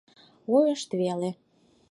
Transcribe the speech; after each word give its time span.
Ойышт 0.55 0.89
веле. 0.99 1.29